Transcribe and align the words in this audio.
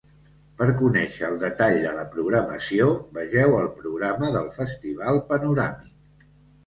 Per 0.59 0.67
conèixer 0.79 1.27
el 1.33 1.35
detall 1.43 1.77
de 1.83 1.91
la 1.99 2.05
programació, 2.15 2.87
vegeu 3.19 3.59
el 3.61 3.69
Programa 3.83 4.33
del 4.39 4.51
Festival 4.59 5.21
Panoràmic. 5.29 6.33